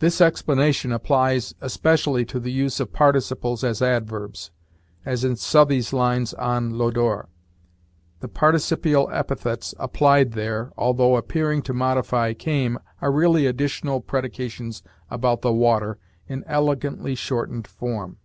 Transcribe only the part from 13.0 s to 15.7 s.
are really additional predications about 'the